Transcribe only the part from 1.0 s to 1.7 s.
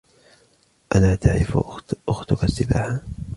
تعرف